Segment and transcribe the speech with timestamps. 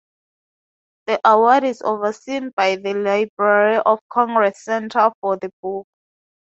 [1.05, 5.85] The award is overseen by the Library of Congress Center for the Book.